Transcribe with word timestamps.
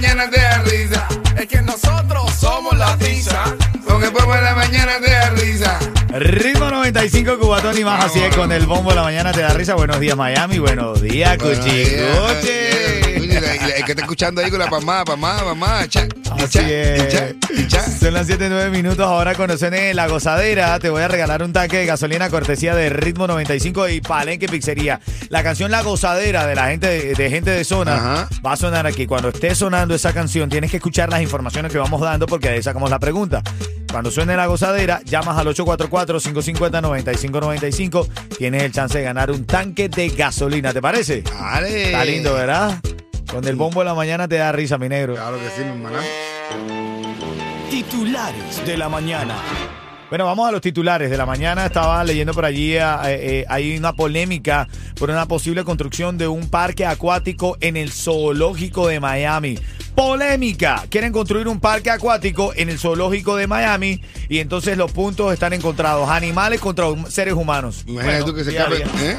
mañana 0.00 0.30
te 0.30 0.40
da 0.40 0.62
risa. 0.62 1.08
Es 1.38 1.46
que 1.46 1.60
nosotros 1.60 2.32
somos 2.38 2.76
la 2.78 2.96
tiza. 2.96 3.44
Con 3.86 4.02
el 4.02 4.10
bombo 4.10 4.34
en 4.34 4.44
la 4.44 4.54
mañana 4.54 4.92
te 4.98 5.10
da 5.10 5.30
risa. 5.30 5.78
Ritmo 6.18 6.70
95 6.70 7.38
Cubatón 7.38 7.78
y 7.78 7.84
más 7.84 8.06
así 8.06 8.20
es 8.20 8.34
con 8.34 8.50
el 8.50 8.66
bombo 8.66 8.90
de 8.90 8.96
la 8.96 9.02
mañana 9.02 9.32
te 9.32 9.42
da 9.42 9.52
risa. 9.52 9.74
Buenos 9.74 10.00
días 10.00 10.16
Miami, 10.16 10.58
buenos 10.58 11.02
días. 11.02 11.36
El 13.80 13.86
que 13.86 13.92
está 13.92 14.02
escuchando 14.02 14.40
ahí 14.40 14.50
con 14.50 14.58
la 14.58 14.68
palmada, 14.68 15.04
palmada, 15.04 15.44
palmada. 15.44 15.88
Cha, 15.88 16.06
Así 16.38 16.58
cha, 16.58 16.68
es. 16.68 17.08
cha, 17.12 17.28
cha. 17.68 17.82
Son 17.82 18.14
las 18.14 18.26
7 18.26 18.46
9 18.48 18.70
minutos. 18.70 19.06
Ahora 19.06 19.34
conocen 19.34 19.74
la 19.96 20.06
gozadera. 20.06 20.78
Te 20.78 20.88
voy 20.90 21.02
a 21.02 21.08
regalar 21.08 21.42
un 21.42 21.52
tanque 21.52 21.78
de 21.78 21.86
gasolina 21.86 22.30
cortesía 22.30 22.74
de 22.74 22.88
Ritmo 22.90 23.26
95 23.26 23.88
y 23.88 24.00
Palenque 24.00 24.48
Pizzería. 24.48 25.00
La 25.28 25.42
canción 25.42 25.70
La 25.70 25.82
Gozadera 25.82 26.46
de 26.46 26.54
la 26.54 26.68
gente 26.68 26.86
de, 26.86 27.14
de 27.14 27.30
gente 27.30 27.50
de 27.50 27.64
zona 27.64 27.94
Ajá. 27.96 28.28
va 28.44 28.52
a 28.52 28.56
sonar 28.56 28.86
aquí. 28.86 29.06
Cuando 29.06 29.28
esté 29.30 29.54
sonando 29.54 29.94
esa 29.94 30.12
canción, 30.12 30.48
tienes 30.48 30.70
que 30.70 30.76
escuchar 30.78 31.08
las 31.10 31.20
informaciones 31.22 31.72
que 31.72 31.78
vamos 31.78 32.00
dando 32.00 32.26
porque 32.26 32.48
de 32.48 32.54
ahí 32.56 32.62
sacamos 32.62 32.90
la 32.90 32.98
pregunta. 32.98 33.42
Cuando 33.90 34.10
suene 34.10 34.36
la 34.36 34.46
gozadera, 34.46 35.00
llamas 35.04 35.36
al 35.38 35.48
844-550-9595. 35.48 38.08
Tienes 38.38 38.62
el 38.62 38.72
chance 38.72 38.98
de 38.98 39.04
ganar 39.04 39.30
un 39.30 39.44
tanque 39.46 39.88
de 39.88 40.08
gasolina. 40.10 40.72
¿Te 40.72 40.80
parece? 40.80 41.22
Dale. 41.22 41.86
Está 41.86 42.04
lindo, 42.04 42.34
¿verdad? 42.34 42.78
Con 43.32 43.46
el 43.46 43.56
bombo 43.56 43.80
de 43.80 43.86
la 43.86 43.94
mañana 43.94 44.26
te 44.26 44.36
da 44.36 44.50
risa, 44.52 44.76
mi 44.78 44.88
negro. 44.88 45.14
Claro 45.14 45.38
que 45.38 45.48
sí, 45.50 45.60
mi 45.62 45.70
hermana. 45.84 46.00
Titulares 47.70 48.66
de 48.66 48.76
la 48.76 48.88
mañana. 48.88 49.36
Bueno, 50.08 50.24
vamos 50.24 50.48
a 50.48 50.50
los 50.50 50.60
titulares 50.60 51.08
de 51.08 51.16
la 51.16 51.24
mañana. 51.24 51.66
Estaba 51.66 52.02
leyendo 52.02 52.34
por 52.34 52.44
allí, 52.44 52.74
eh, 52.74 52.82
eh, 53.04 53.44
hay 53.48 53.76
una 53.76 53.92
polémica 53.92 54.66
por 54.98 55.08
una 55.08 55.26
posible 55.26 55.62
construcción 55.62 56.18
de 56.18 56.26
un 56.26 56.50
parque 56.50 56.84
acuático 56.84 57.56
en 57.60 57.76
el 57.76 57.92
zoológico 57.92 58.88
de 58.88 58.98
Miami. 58.98 59.56
Polémica. 59.94 60.82
Quieren 60.90 61.12
construir 61.12 61.46
un 61.46 61.60
parque 61.60 61.90
acuático 61.90 62.52
en 62.56 62.70
el 62.70 62.80
zoológico 62.80 63.36
de 63.36 63.46
Miami 63.46 64.00
y 64.28 64.38
entonces 64.40 64.76
los 64.76 64.90
puntos 64.90 65.32
están 65.32 65.52
encontrados. 65.52 66.08
Animales 66.08 66.58
contra 66.58 66.86
seres 67.08 67.34
humanos. 67.34 67.84
Imagínate 67.86 68.22
Bueno, 68.22 68.26
tú 68.26 68.34
que 68.34 68.42
se 68.44 68.50
escape. 68.50 68.82
¿eh? 68.82 69.16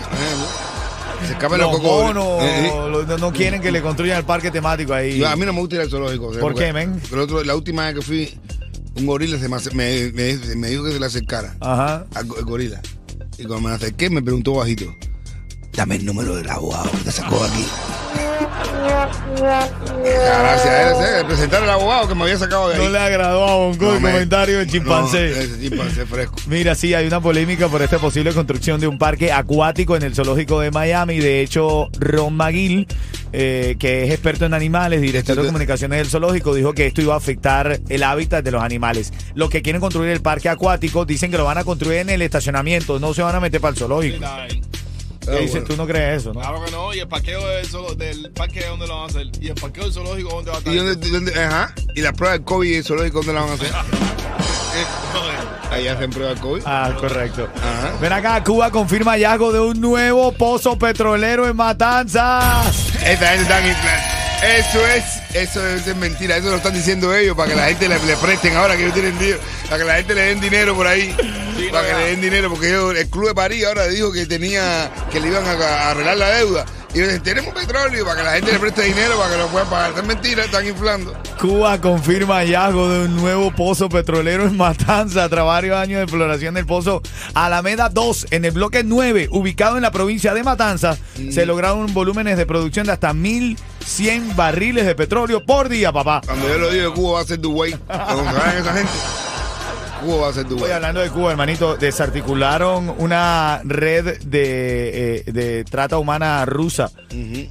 Se 1.25 1.33
escapen 1.33 1.59
los 1.59 1.71
Los 1.81 2.43
Eh, 2.43 2.67
eh. 2.67 3.15
no, 3.19 3.31
quieren 3.31 3.61
que 3.61 3.71
le 3.71 3.81
construyan 3.81 4.17
el 4.17 4.23
parque 4.25 4.51
temático 4.51 4.93
ahí. 4.93 5.17
Yo, 5.19 5.27
a 5.27 5.35
mí 5.35 5.45
no 5.45 5.53
me 5.53 5.59
gusta 5.59 5.75
ir 5.75 5.81
al 5.81 5.89
zoológico. 5.89 6.31
¿Por 6.31 6.39
porque 6.39 6.65
qué, 6.65 6.73
men? 6.73 6.99
otro- 7.19 7.43
la 7.43 7.55
última 7.55 7.85
vez 7.85 7.95
que 7.95 8.01
fui, 8.01 8.39
un 8.97 9.05
gorila 9.05 9.37
se 9.39 9.47
me, 9.47 9.55
ace- 9.57 9.71
me, 9.73 10.11
me- 10.13 10.55
me 10.55 10.67
dijo 10.69 10.83
que 10.83 10.91
se 10.91 10.99
le 10.99 11.05
acercara 11.05 11.55
Ajá. 11.59 12.05
al 12.13 12.25
gorila. 12.25 12.81
Y 13.37 13.43
cuando 13.45 13.69
me 13.69 13.75
acerqué, 13.75 14.09
me 14.09 14.21
preguntó 14.21 14.53
bajito: 14.55 14.93
Dame 15.73 15.95
el 15.95 16.05
número 16.05 16.35
del 16.35 16.49
abogado 16.49 16.89
que 16.91 16.97
te 17.05 17.11
sacó 17.11 17.43
aquí. 17.43 17.65
Gracias 20.03 20.65
a 20.65 20.89
él, 20.91 21.21
¿eh? 21.21 21.25
presentar 21.27 21.63
al 21.63 21.69
abogado 21.69 22.07
que 22.07 22.15
me 22.15 22.23
había 22.23 22.37
sacado 22.37 22.69
de 22.69 22.75
ahí. 22.75 22.81
No 22.83 22.89
le 22.89 22.99
agradó 22.99 23.47
a 23.47 23.55
Bongo 23.55 23.85
No, 23.85 23.93
el 23.95 24.01
me- 24.01 24.11
comentario 24.11 24.57
del 24.59 24.67
chimpancé. 24.69 25.29
No, 25.31 25.35
ese 25.37 25.59
chimpancé 25.59 26.05
fresco. 26.05 26.35
Mira, 26.47 26.75
sí, 26.75 26.93
hay 26.93 27.07
una 27.07 27.21
polémica 27.21 27.67
por 27.67 27.81
esta 27.81 27.97
posible 27.99 28.33
construcción 28.33 28.79
de 28.79 28.87
un 28.87 28.97
parque 28.97 29.31
acuático 29.31 29.95
en 29.95 30.03
el 30.03 30.15
zoológico 30.15 30.59
de 30.59 30.71
Miami. 30.71 31.19
De 31.19 31.41
hecho, 31.41 31.89
Ron 31.99 32.35
McGill, 32.35 32.87
eh, 33.33 33.75
que 33.79 34.03
es 34.03 34.11
experto 34.11 34.45
en 34.45 34.53
animales, 34.53 35.01
director 35.01 35.35
de 35.35 35.41
Esto- 35.41 35.49
comunicaciones 35.51 35.97
del 35.99 36.07
zoológico, 36.09 36.53
dijo 36.53 36.73
que 36.73 36.87
esto 36.87 37.01
iba 37.01 37.13
a 37.13 37.17
afectar 37.17 37.79
el 37.89 38.03
hábitat 38.03 38.43
de 38.43 38.51
los 38.51 38.61
animales. 38.63 39.13
Los 39.33 39.49
que 39.49 39.61
quieren 39.61 39.79
construir 39.81 40.11
el 40.11 40.21
parque 40.21 40.49
acuático 40.49 41.05
dicen 41.05 41.31
que 41.31 41.37
lo 41.37 41.45
van 41.45 41.57
a 41.57 41.63
construir 41.63 41.99
en 41.99 42.09
el 42.09 42.21
estacionamiento, 42.21 42.99
no 42.99 43.13
se 43.13 43.21
van 43.21 43.35
a 43.35 43.39
meter 43.39 43.61
para 43.61 43.71
el 43.71 43.77
zoológico. 43.77 44.25
¿Qué 45.25 45.31
dices? 45.39 45.51
bueno. 45.51 45.67
Tú 45.67 45.77
no 45.77 45.87
crees 45.87 46.21
eso, 46.21 46.33
¿no? 46.33 46.39
Claro 46.41 46.63
que 46.65 46.71
no, 46.71 46.93
y 46.93 46.99
el 46.99 47.07
parqueo 47.07 47.47
del, 47.47 47.69
zoolo- 47.69 47.95
del 47.95 48.31
parque 48.31 48.65
dónde 48.67 48.87
lo 48.87 48.95
van 48.95 49.03
a 49.03 49.07
hacer. 49.07 49.27
Y 49.39 49.47
el 49.49 49.55
parqueo 49.55 49.83
del 49.83 49.93
zoológico 49.93 50.29
dónde 50.29 50.51
va 50.51 50.57
a 50.57 50.59
estar. 50.59 50.73
¿Y 50.73 50.77
dónde, 50.77 51.09
dónde- 51.09 51.43
ajá? 51.43 51.73
¿Y 51.95 52.01
la 52.01 52.13
prueba 52.13 52.33
del 52.33 52.43
COVID 52.43 52.69
y 52.69 52.75
el 52.75 52.83
zoológico 52.83 53.17
dónde 53.19 53.33
la 53.33 53.41
van 53.41 53.49
a 53.49 53.53
hacer? 53.53 53.71
Ahí 55.71 55.87
hacen 55.87 56.09
prueba 56.09 56.31
del 56.33 56.39
COVID. 56.39 56.63
Ah, 56.65 56.93
correcto. 56.99 57.47
Ajá. 57.55 57.93
Ven 58.01 58.11
acá, 58.11 58.43
Cuba 58.43 58.71
confirma 58.71 59.11
hallazgo 59.13 59.53
de 59.53 59.59
un 59.61 59.79
nuevo 59.79 60.33
pozo 60.33 60.77
petrolero 60.77 61.47
en 61.47 61.55
Matanzas. 61.55 62.87
Esta 63.05 63.27
gente 63.27 63.43
está 63.43 63.59
en 63.59 63.75
plan. 63.75 63.99
Eso 64.57 64.85
es, 64.87 65.03
eso 65.35 65.65
es 65.67 65.95
mentira, 65.95 66.35
eso 66.35 66.49
lo 66.49 66.55
están 66.55 66.73
diciendo 66.73 67.13
ellos 67.15 67.37
para 67.37 67.49
que 67.51 67.55
la 67.55 67.67
gente 67.67 67.87
le, 67.87 67.99
le 68.03 68.17
presten 68.17 68.55
ahora 68.57 68.75
que 68.75 68.81
ellos 68.83 68.95
tienen 68.95 69.17
dinero, 69.19 69.39
para 69.65 69.77
que 69.77 69.83
la 69.85 69.95
gente 69.97 70.15
le 70.15 70.21
den 70.23 70.41
dinero 70.41 70.75
por 70.75 70.87
ahí, 70.87 71.15
para 71.71 71.87
que 71.87 71.93
le 71.93 72.09
den 72.11 72.21
dinero, 72.21 72.49
porque 72.49 72.69
el 72.69 73.09
Club 73.09 73.29
de 73.29 73.35
París 73.35 73.65
ahora 73.65 73.87
dijo 73.87 74.11
que 74.11 74.25
tenía, 74.25 74.91
que 75.11 75.19
le 75.19 75.27
iban 75.29 75.45
a, 75.45 75.51
a 75.51 75.91
arreglar 75.91 76.17
la 76.17 76.29
deuda. 76.29 76.65
Y 76.93 76.99
dicen, 76.99 77.23
tenemos 77.23 77.53
petróleo 77.53 78.03
para 78.03 78.17
que 78.17 78.23
la 78.23 78.31
gente 78.33 78.51
le 78.51 78.59
preste 78.59 78.83
dinero 78.83 79.17
para 79.17 79.31
que 79.31 79.37
lo 79.37 79.47
puedan 79.47 79.69
pagar. 79.69 79.93
Es 79.97 80.03
mentira, 80.03 80.43
están 80.43 80.67
inflando. 80.67 81.13
Cuba 81.39 81.79
confirma 81.79 82.35
hallazgo 82.39 82.89
de 82.89 83.05
un 83.05 83.15
nuevo 83.15 83.49
pozo 83.55 83.87
petrolero 83.87 84.45
en 84.45 84.57
Matanza 84.57 85.29
tras 85.29 85.45
varios 85.45 85.77
años 85.77 85.99
de 85.99 86.03
exploración 86.03 86.53
del 86.53 86.65
pozo 86.65 87.01
Alameda 87.33 87.87
2 87.87 88.27
en 88.31 88.43
el 88.43 88.51
bloque 88.51 88.83
9, 88.83 89.29
ubicado 89.31 89.77
en 89.77 89.83
la 89.83 89.91
provincia 89.91 90.33
de 90.33 90.43
Matanzas. 90.43 90.99
Se 91.31 91.45
lograron 91.45 91.93
volúmenes 91.93 92.37
de 92.37 92.45
producción 92.45 92.85
de 92.85 92.91
hasta 92.91 93.13
1.100 93.13 94.35
barriles 94.35 94.85
de 94.85 94.93
petróleo 94.93 95.45
por 95.45 95.69
día, 95.69 95.93
papá. 95.93 96.21
Cuando 96.25 96.45
yo 96.49 96.57
lo 96.57 96.69
digo, 96.71 96.93
Cuba 96.93 97.13
va 97.13 97.21
a 97.21 97.25
ser 97.25 97.39
Dubai. 97.39 97.71
Cuando 97.87 98.29
se 98.29 98.37
vayan 98.37 98.57
esa 98.57 98.73
gente, 98.73 98.91
Cuba 100.01 100.21
va 100.23 100.29
a 100.29 100.33
ser 100.33 100.43
Estoy 100.43 100.57
Dubai. 100.57 100.71
hablando 100.73 100.99
de 101.01 101.09
Cuba, 101.09 101.31
hermanito. 101.31 101.77
Desarticularon 101.77 102.93
una 102.97 103.61
red 103.63 104.19
de, 104.23 105.23
eh, 105.27 105.31
de 105.31 105.63
trata 105.63 105.97
humana 105.97 106.43
rusa. 106.45 106.91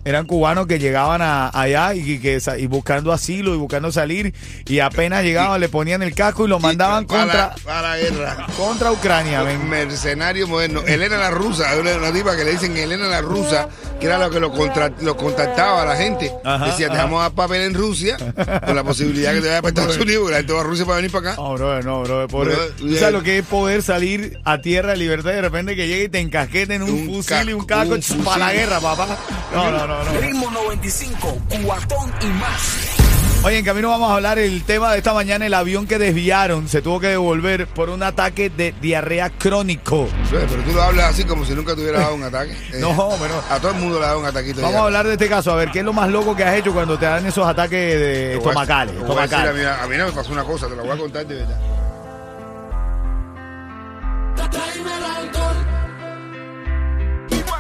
Eran 0.05 0.27
cubanos 0.27 0.67
que 0.67 0.79
llegaban 0.79 1.23
a- 1.23 1.51
allá 1.53 1.95
y, 1.95 2.19
que, 2.19 2.41
y 2.59 2.67
buscando 2.67 3.13
asilo 3.13 3.55
y 3.55 3.59
buscando 3.59 3.91
salir. 3.93 4.35
Y 4.67 4.81
apenas 4.81 5.23
llegaban, 5.23 5.61
le 5.61 5.69
ponían 5.69 6.03
el 6.03 6.15
casco 6.15 6.45
y 6.45 6.49
lo 6.49 6.59
mandaban 6.59 7.07
para, 7.07 7.21
contra, 7.23 7.55
para 7.65 7.83
la 7.91 7.97
guerra. 7.99 8.47
contra 8.57 8.93
Ucrania. 8.93 9.43
ven. 9.43 9.69
Mercenario 9.69 10.47
moderno. 10.49 10.81
Elena 10.87 11.17
la 11.17 11.31
rusa, 11.31 11.71
hay 11.71 11.81
una, 11.81 11.95
una 11.97 12.13
tipa 12.13 12.37
que 12.37 12.45
le 12.45 12.53
dicen 12.53 12.77
Elena 12.77 13.07
la 13.07 13.21
rusa, 13.21 13.69
que 14.01 14.07
era 14.07 14.19
lo 14.19 14.31
que 14.31 14.41
lo, 14.41 14.53
contra- 14.53 14.93
lo 15.01 15.17
contactaba 15.17 15.83
a 15.83 15.87
la 15.87 15.97
gente. 15.97 16.33
Ajá, 16.45 16.67
Decía, 16.67 16.89
te 16.91 16.97
vamos 16.97 17.21
a 17.21 17.23
dar 17.25 17.33
papel 17.33 17.63
en 17.63 17.75
Rusia, 17.75 18.17
con 18.65 18.75
la 18.77 18.85
posibilidad 18.85 19.33
que 19.35 19.41
te 19.41 19.49
vaya 19.49 19.63
para 19.63 19.69
Estados 19.71 19.97
Unidos, 20.01 20.21
porque 20.23 20.33
la 20.33 20.39
gente 20.39 20.53
va 20.53 20.61
a 20.61 20.65
Rusia 20.65 20.85
para 20.85 20.97
venir 20.97 21.11
para 21.11 21.31
acá. 21.33 21.41
No, 21.43 21.55
bro, 21.55 21.83
no, 21.83 22.03
bro. 22.03 22.29
Bro, 22.45 22.67
¿Tú 22.79 22.97
sabes 22.97 23.13
lo 23.13 23.23
que 23.23 23.39
es 23.39 23.47
poder 23.47 23.83
salir 23.83 24.39
a 24.45 24.59
tierra 24.61 24.91
de 24.91 24.97
libertad 24.97 25.31
y 25.31 25.35
de 25.35 25.41
repente 25.43 25.77
que 25.77 25.87
llegue 25.89 26.05
y 26.05 26.09
te 26.09 26.19
encasqueten 26.21 26.83
un, 26.83 26.91
Un 26.91 27.07
fusil 27.23 27.49
y 27.51 27.53
un 27.53 27.65
casco, 27.65 27.97
para 28.25 28.39
la 28.47 28.53
guerra, 28.53 28.81
papá? 28.81 29.07
No, 29.55 29.71
no, 29.71 29.87
no, 29.87 30.05
no. 30.05 30.21
Ritmo 30.21 30.51
95, 30.51 31.39
cuatón 31.65 32.13
y 32.23 32.27
más. 32.27 32.61
Oye, 33.43 33.57
en 33.57 33.65
camino 33.65 33.89
vamos 33.89 34.11
a 34.11 34.17
hablar 34.17 34.39
el 34.39 34.65
tema 34.65 34.93
de 34.93 34.99
esta 34.99 35.15
mañana, 35.15 35.47
el 35.47 35.55
avión 35.55 35.87
que 35.87 35.99
desviaron 35.99 36.69
se 36.69 36.83
tuvo 36.83 37.01
que 37.01 37.07
devolver 37.07 37.67
por 37.69 37.89
un 37.89 38.03
ataque 38.03 38.51
de 38.51 38.75
diarrea 38.83 39.31
crónico. 39.31 40.11
Pero 40.31 40.45
tú 40.63 40.73
lo 40.75 40.83
hablas 40.83 41.07
así 41.15 41.25
como 41.25 41.47
si 41.47 41.55
nunca 41.55 41.75
te 41.75 41.81
hubiera 41.81 42.01
dado 42.01 42.17
un 42.17 42.23
ataque. 42.25 42.53
Eh, 42.75 42.79
No, 42.81 42.95
pero 43.19 43.43
A 43.49 43.59
todo 43.59 43.73
el 43.73 43.79
mundo 43.79 43.99
le 43.99 44.05
ha 44.05 44.09
dado 44.09 44.21
un 44.21 44.27
ataquito. 44.27 44.61
vamos 44.61 44.75
ya. 44.75 44.81
a 44.81 44.85
hablar 44.85 45.07
de 45.07 45.15
este 45.15 45.27
caso, 45.27 45.53
a 45.53 45.57
ver 45.57 45.71
qué 45.71 45.79
es 45.79 45.85
lo 45.87 45.95
más 45.95 46.11
loco 46.11 46.37
que 46.37 46.45
has 46.45 46.55
hecho 46.55 46.71
cuando 46.75 46.99
te 46.99 47.07
dan 47.07 47.25
esos 47.25 47.47
ataques 47.47 47.99
de 47.99 48.25
voy 48.27 48.35
a- 48.35 48.37
estomacales. 48.51 48.95
te 48.95 49.01
voy 49.05 49.17
a 49.19 49.23
decir, 49.23 49.39
estomacales. 49.39 49.67
A 49.67 49.73
mí, 49.79 49.85
a 49.85 49.87
mí 49.89 49.97
no 49.97 50.07
me 50.07 50.13
pasó 50.13 50.33
una 50.33 50.45
cosa, 50.45 50.69
te 50.69 50.77
la 50.77 50.83
voy 50.83 50.91
a 50.93 50.97
contar 50.99 51.27
de 51.27 51.35
verdad. 51.37 51.59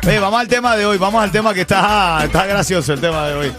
Oye, 0.06 0.18
vamos 0.18 0.40
al 0.40 0.48
tema 0.48 0.76
de 0.76 0.86
hoy, 0.86 0.98
vamos 0.98 1.22
al 1.22 1.30
tema 1.30 1.52
que 1.54 1.60
está, 1.60 2.22
está 2.24 2.46
gracioso 2.46 2.92
el 2.94 3.00
tema 3.00 3.26
de 3.28 3.34
hoy. 3.34 3.52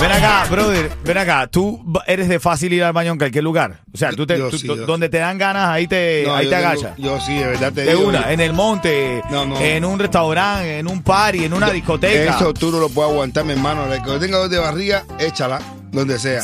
Ven 0.00 0.10
acá, 0.10 0.46
brother, 0.50 0.90
ven 1.04 1.18
acá. 1.18 1.46
Tú 1.46 1.80
eres 2.08 2.28
de 2.28 2.40
fácil 2.40 2.72
ir 2.72 2.82
al 2.82 2.92
baño 2.92 3.12
en 3.12 3.18
cualquier 3.18 3.44
lugar. 3.44 3.80
O 3.94 3.96
sea, 3.98 4.10
tú 4.10 4.26
te, 4.26 4.36
tú- 4.38 4.58
sí, 4.58 4.66
donde 4.66 5.08
te 5.08 5.18
dan 5.18 5.38
ganas, 5.38 5.68
ahí 5.68 5.86
te, 5.86 6.24
No, 6.26 6.34
ahí 6.34 6.48
te 6.48 6.56
agachas. 6.56 6.96
Yo 6.96 7.20
sí, 7.20 7.34
de 7.38 7.46
verdad 7.46 7.72
te 7.72 7.82
De 7.84 7.94
digo. 7.94 8.08
una, 8.08 8.32
en 8.32 8.40
el 8.40 8.52
monte, 8.52 9.22
No, 9.30 9.46
no. 9.46 9.60
en 9.60 9.84
un 9.84 9.98
restaurante, 10.00 10.78
en 10.80 10.88
un 10.88 11.02
party, 11.02 11.44
en 11.44 11.52
una 11.52 11.70
discoteca. 11.70 12.34
Eso 12.34 12.52
tú 12.52 12.72
no 12.72 12.78
lo 12.80 12.88
puedes 12.88 13.12
aguantar, 13.12 13.44
mi 13.44 13.52
hermano. 13.52 13.86
La 13.86 14.02
que 14.02 14.10
tenga 14.18 14.38
dos 14.38 14.50
de 14.50 14.58
barriga, 14.58 15.04
échala, 15.20 15.60
donde 15.92 16.18
sea. 16.18 16.42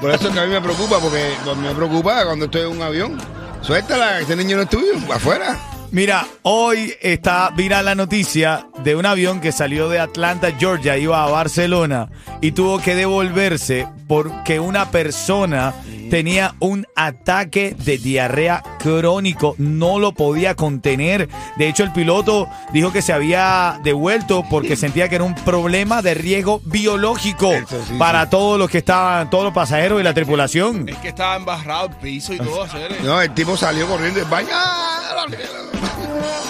Por 0.00 0.10
eso 0.12 0.28
es 0.28 0.34
que 0.34 0.38
a 0.40 0.44
mí 0.44 0.52
me 0.52 0.60
preocupa, 0.60 0.98
porque 1.00 1.32
me 1.60 1.74
preocupa 1.74 2.24
cuando 2.26 2.44
estoy 2.44 2.60
en 2.60 2.68
un 2.68 2.82
avión. 2.82 3.18
Suéltala, 3.62 4.20
ese 4.20 4.36
niño 4.36 4.56
no 4.56 4.62
es 4.62 4.68
tuyo, 4.68 4.92
afuera. 5.12 5.58
Mira, 5.92 6.24
hoy 6.42 6.94
está 7.00 7.50
viral 7.50 7.84
la 7.84 7.96
noticia 7.96 8.66
de 8.84 8.94
un 8.94 9.06
avión 9.06 9.40
que 9.40 9.50
salió 9.50 9.88
de 9.88 9.98
Atlanta, 9.98 10.52
Georgia, 10.56 10.96
iba 10.96 11.24
a 11.24 11.28
Barcelona 11.28 12.08
y 12.40 12.52
tuvo 12.52 12.78
que 12.80 12.94
devolverse 12.94 13.88
porque 14.06 14.60
una 14.60 14.90
persona 14.92 15.74
tenía 16.10 16.54
un 16.58 16.86
ataque 16.96 17.74
de 17.78 17.96
diarrea 17.98 18.62
crónico, 18.78 19.54
no 19.58 19.98
lo 19.98 20.12
podía 20.12 20.54
contener. 20.54 21.28
De 21.56 21.68
hecho, 21.68 21.82
el 21.84 21.92
piloto 21.92 22.48
dijo 22.72 22.92
que 22.92 23.00
se 23.02 23.12
había 23.12 23.80
devuelto 23.82 24.44
porque 24.50 24.76
sentía 24.76 25.08
que 25.08 25.14
era 25.14 25.24
un 25.24 25.34
problema 25.34 26.02
de 26.02 26.14
riesgo 26.14 26.60
biológico 26.64 27.52
sí, 27.68 27.94
para 27.98 28.24
sí. 28.24 28.30
todos 28.30 28.58
los 28.58 28.68
que 28.68 28.78
estaban, 28.78 29.30
todos 29.30 29.44
los 29.44 29.54
pasajeros 29.54 30.00
y 30.00 30.04
la 30.04 30.12
tripulación. 30.12 30.88
Es 30.88 30.96
que 30.98 31.08
estaba 31.08 31.36
embarrado 31.36 31.86
el 31.86 31.94
piso 31.96 32.34
y 32.34 32.38
todo. 32.38 32.66
No, 33.04 33.20
el 33.22 33.32
tipo 33.32 33.56
salió 33.56 33.86
corriendo 33.86 34.20
del 34.20 34.28
baño. 34.28 34.48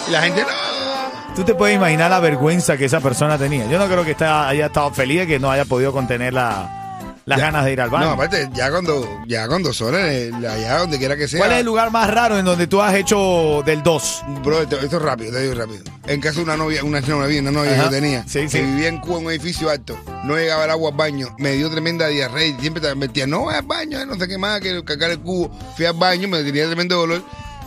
Y 0.09 0.11
la 0.11 0.23
gente 0.23 0.43
no. 0.43 1.35
Tú 1.37 1.45
te 1.45 1.55
puedes 1.55 1.77
imaginar 1.77 2.11
la 2.11 2.19
vergüenza 2.21 2.77
que 2.77 2.87
esa 2.87 3.01
persona 3.01 3.39
tenía. 3.39 3.67
Yo 3.67 3.79
no 3.79 3.87
creo 3.87 4.05
que 4.05 4.11
está, 4.13 4.49
haya 4.49 4.67
estado 4.67 4.91
feliz 4.93 5.21
de 5.21 5.27
que 5.27 5.39
no 5.39 5.51
haya 5.51 5.65
podido 5.65 5.93
contener 5.93 6.35
la- 6.35 6.80
las 7.31 7.41
ganas 7.41 7.65
de 7.65 7.73
ir 7.73 7.81
al 7.81 7.91
baño. 7.91 8.07
No, 8.07 8.11
aparte, 8.13 8.49
ya 8.53 8.71
cuando, 8.71 9.09
ya 9.27 9.49
cuando 9.49 9.73
son 9.73 9.95
el- 9.95 10.35
allá 10.47 10.79
donde 10.79 10.99
quiera 10.99 11.17
que 11.17 11.27
sea. 11.29 11.39
¿Cuál 11.39 11.53
es 11.53 11.59
el 11.61 11.67
lugar 11.67 11.91
más 11.91 12.11
raro 12.11 12.39
en 12.39 12.45
donde 12.45 12.67
tú 12.67 12.83
has 12.83 12.95
hecho 12.95 13.63
del 13.65 13.83
2? 13.83 14.23
Bro, 14.45 14.63
esto, 14.63 14.79
esto 14.79 14.97
es 14.97 15.03
rápido, 15.03 15.33
te 15.33 15.41
digo 15.43 15.55
rápido. 15.55 15.83
En 16.07 16.21
casa 16.21 16.37
de 16.39 16.43
una 16.45 16.57
novia, 16.57 16.83
una 16.85 17.01
novia, 17.01 17.41
una 17.41 17.51
novia 17.51 17.73
Ajá. 17.73 17.79
que 17.79 17.85
yo 17.87 17.91
tenía, 17.91 18.23
Sí, 18.27 18.41
que 18.41 18.49
sí. 18.49 18.61
vivía 18.61 18.89
en 18.89 18.99
Cuba, 18.99 19.19
en 19.21 19.27
un 19.27 19.31
edificio 19.33 19.71
alto, 19.71 19.97
no 20.25 20.37
llegaba 20.37 20.65
el 20.65 20.71
agua 20.71 20.91
al 20.91 20.97
baño, 20.97 21.35
me 21.39 21.53
dio 21.53 21.71
tremenda 21.71 22.09
diarrea 22.09 22.47
y 22.47 22.55
siempre 22.61 22.83
te 22.83 22.95
metía, 22.95 23.27
no 23.27 23.41
voy 23.41 23.55
al 23.55 23.63
baño, 23.63 24.05
no 24.07 24.17
sé 24.17 24.29
qué 24.29 24.37
más, 24.39 24.61
que 24.61 24.83
cagar 24.85 25.11
el 25.11 25.21
cubo. 25.21 25.51
Fui 25.77 25.87
al 25.87 25.95
baño, 25.95 26.29
me 26.29 26.43
tenía 26.43 26.67
tremendo 26.67 26.97
dolor 26.97 27.23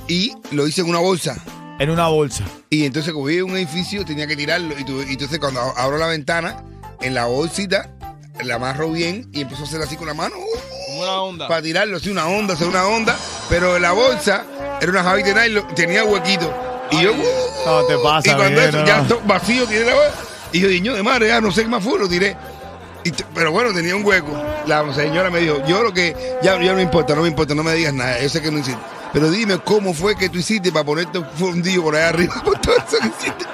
y 0.08 0.34
lo 0.52 0.68
hice 0.68 0.82
en 0.82 0.90
una 0.90 1.00
bolsa. 1.00 1.36
En 1.80 1.90
una 1.90 2.08
bolsa. 2.08 2.44
Y 2.70 2.86
entonces, 2.86 3.14
como 3.14 3.26
vivía 3.26 3.44
en 3.44 3.50
un 3.52 3.58
edificio, 3.58 4.06
tenía 4.06 4.28
que 4.28 4.36
tirarlo. 4.36 4.76
Y, 4.78 5.12
entonces, 5.12 5.40
cuando 5.40 5.60
ab- 5.62 5.74
abro 5.76 5.98
la 5.98 6.06
ventana, 6.08 6.64
en 7.02 7.16
la 7.16 7.26
bolsita, 7.26 7.90
la 8.46 8.56
amarro 8.56 8.90
bien 8.92 9.28
y 9.34 9.42
empezó 9.42 9.64
a 9.64 9.66
hacer 9.66 9.82
así 9.82 9.96
con 9.98 10.08
la 10.08 10.14
mano. 10.14 10.36
Como 10.88 11.02
una 11.02 11.22
onda. 11.22 11.48
para 11.48 11.62
tirarlo, 11.62 11.98
así 11.98 12.10
una 12.10 12.28
onda, 12.28 12.54
hacer 12.54 12.68
una 12.68 12.86
onda, 12.88 13.16
pero 13.50 13.80
la 13.80 13.92
bolsa 13.92 14.46
era 14.82 14.92
una 14.92 15.04
javita 15.04 15.30
de 15.34 15.50
nylon, 15.50 15.68
tenía 15.76 16.04
huequito. 16.04 16.54
Y 16.92 17.02
yo, 17.02 17.12
uh, 17.14 17.16
No 17.66 17.84
te 17.86 17.98
pasa, 17.98 18.30
y 18.32 18.34
cuando 18.36 18.62
eso 18.62 18.80
no. 18.80 18.86
ya 18.86 19.02
to- 19.08 19.22
vacío 19.26 19.66
tiene 19.66 19.86
la 19.86 19.96
bolsa, 19.96 20.14
y 20.52 20.60
yo, 20.60 20.68
niño 20.68 20.94
de 20.94 21.02
madre, 21.04 21.28
ya 21.30 21.42
no 21.42 21.52
sé 21.52 21.64
qué 21.64 21.68
más 21.70 21.84
fue, 21.84 21.98
lo 21.98 22.08
tiré. 22.08 22.36
Y 23.06 23.12
pero 23.34 23.52
bueno, 23.52 23.74
tenía 23.74 23.96
un 23.96 24.06
hueco. 24.06 24.32
La 24.68 24.94
señora 24.94 25.30
me 25.30 25.40
dijo, 25.40 25.62
yo 25.68 25.82
lo 25.84 25.92
que, 25.94 26.16
ya, 26.44 26.62
ya 26.62 26.70
no 26.72 26.76
me 26.76 26.84
importa, 26.84 27.16
no 27.16 27.22
me 27.24 27.28
importa, 27.28 27.54
no 27.56 27.64
me 27.64 27.74
digas 27.74 27.94
nada, 27.94 28.22
yo 28.22 28.30
sé 28.30 28.42
que 28.42 28.52
no 28.52 28.60
hiciste. 28.60 28.80
Pero 29.14 29.30
dime 29.30 29.60
cómo 29.60 29.94
fue 29.94 30.16
que 30.16 30.28
tú 30.30 30.40
hiciste 30.40 30.72
para 30.72 30.84
ponerte 30.86 31.20
un 31.20 31.26
fundillo 31.36 31.84
por 31.84 31.96
allá 31.96 32.10
arriba, 32.10 32.34
por 32.46 32.60
todo 32.60 32.76
eso 32.76 32.98
que 33.00 33.08
hiciste. 33.08 33.46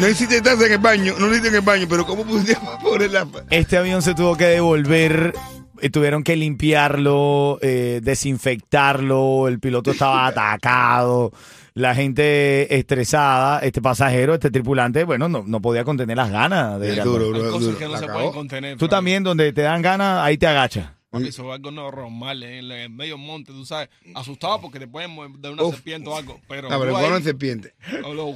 No 0.00 0.08
hiciste 0.08 0.40
taza 0.40 0.64
en 0.66 0.72
el 0.72 0.78
baño, 0.78 1.12
no 1.18 1.26
lo 1.26 1.32
hiciste 1.32 1.48
en 1.48 1.54
el 1.56 1.60
baño, 1.60 1.86
pero 1.88 2.06
¿cómo 2.06 2.24
pudiste 2.24 2.56
poner 2.82 3.10
la... 3.10 3.26
Este 3.50 3.76
avión 3.76 4.00
se 4.00 4.14
tuvo 4.14 4.36
que 4.36 4.46
devolver. 4.46 5.34
eh, 5.82 5.90
Tuvieron 5.90 6.22
que 6.24 6.36
limpiarlo, 6.36 7.58
eh, 7.60 8.00
desinfectarlo. 8.02 9.46
El 9.48 9.60
piloto 9.60 9.90
estaba 9.90 10.26
atacado. 10.28 11.32
La 11.74 11.94
gente 11.94 12.74
estresada. 12.78 13.58
Este 13.60 13.82
pasajero, 13.82 14.32
este 14.34 14.50
tripulante, 14.50 15.04
bueno, 15.04 15.28
no, 15.28 15.44
no 15.46 15.60
podía 15.60 15.84
contener 15.84 16.16
las 16.16 16.30
ganas 16.30 16.80
de 16.80 16.96
duro, 16.96 17.26
baño. 17.30 17.34
Hay 17.36 17.40
bro, 17.42 17.50
cosas 17.52 17.66
duro. 17.66 17.78
que 17.78 17.84
no 17.84 17.90
La 17.92 17.98
se 17.98 18.06
cagó. 18.06 18.18
pueden 18.18 18.32
contener. 18.32 18.76
Tú 18.78 18.88
también, 18.88 19.22
donde 19.22 19.52
te 19.52 19.60
dan 19.62 19.82
ganas, 19.82 20.22
ahí 20.24 20.38
te 20.38 20.46
agachas. 20.46 20.86
Papi, 21.10 21.26
Eso 21.26 21.42
es 21.48 21.54
algo 21.56 21.70
normal 21.72 22.42
en 22.44 22.70
el 22.70 22.90
medio 22.90 23.18
monte, 23.18 23.50
tú 23.52 23.64
sabes. 23.66 23.88
Asustado 24.14 24.60
porque 24.60 24.78
te 24.78 24.86
pueden 24.86 25.16
dar 25.40 25.52
una 25.52 25.64
Uf. 25.64 25.74
serpiente 25.74 26.08
o 26.08 26.16
algo. 26.16 26.40
Pero, 26.48 26.68
No, 26.70 26.78
pero 26.78 26.92
tú 26.92 26.98
¿cuál 27.00 27.12
ahí- 27.12 27.18
es 27.18 27.24
serpiente? 27.24 27.74
o 28.04 28.14
lo- 28.14 28.26
o 28.28 28.32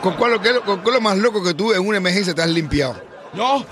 ¿Con 0.00 0.14
cuál, 0.14 0.40
con 0.64 0.80
cuál 0.80 0.94
lo 0.94 1.00
más 1.02 1.18
loco 1.18 1.42
que 1.42 1.52
tú 1.52 1.74
en 1.74 1.86
una 1.86 1.98
emergencia 1.98 2.34
te 2.34 2.40
has 2.40 2.48
limpiado? 2.48 2.98
No, 3.34 3.66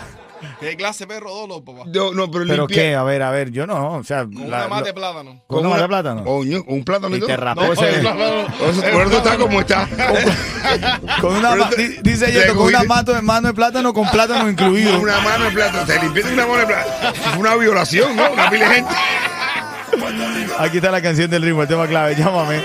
¿qué 0.60 0.76
clase 0.76 1.04
de 1.04 1.14
perro 1.14 1.30
dolo, 1.32 1.64
papá? 1.64 1.82
No, 1.86 2.12
no, 2.12 2.30
pero, 2.30 2.44
¿Pero 2.46 2.66
limpia- 2.66 2.74
qué? 2.74 2.94
A 2.94 3.02
ver, 3.02 3.22
a 3.22 3.30
ver, 3.30 3.50
yo 3.50 3.66
no. 3.66 3.94
O 3.94 4.04
sea, 4.04 4.24
Con 4.24 4.50
la- 4.50 4.58
una 4.58 4.68
mata 4.68 4.84
de 4.86 4.94
plátano. 4.94 5.42
¿Con 5.46 5.60
una 5.60 5.68
mata 5.70 5.82
de 5.82 5.88
plátano? 5.88 6.24
Coño, 6.24 6.62
un 6.66 6.84
plátano 6.84 7.16
y 7.16 7.20
te 7.20 7.36
rapó 7.36 7.62
No, 7.62 7.72
ese- 7.72 8.00
está 9.16 9.36
como 9.38 9.60
está. 9.60 9.88
Con 11.20 11.36
una, 11.36 11.68
te- 11.70 12.00
dice 12.02 12.32
Yeto, 12.32 12.54
con 12.56 12.66
una 12.66 12.82
mano 12.84 13.12
de 13.12 13.22
mano 13.22 13.48
de 13.48 13.54
plátano 13.54 13.92
con 13.92 14.08
plátano 14.10 14.48
incluido. 14.48 14.98
Una 15.00 15.20
mano 15.20 15.44
de 15.44 15.50
plátano. 15.52 15.84
Te 15.86 16.00
limpiaste 16.00 16.32
una 16.32 16.46
mano 16.46 16.58
de 16.60 16.66
plátano. 16.66 17.14
Fue 17.14 17.38
una 17.38 17.54
violación, 17.56 18.16
¿no? 18.16 18.30
Una 18.32 18.50
pila 18.50 18.68
de 18.68 18.74
gente. 18.76 18.94
Aquí 20.58 20.76
está 20.78 20.90
la 20.90 21.00
canción 21.00 21.30
del 21.30 21.42
ritmo, 21.42 21.62
el 21.62 21.68
tema 21.68 21.86
clave, 21.86 22.16
llámame. 22.16 22.60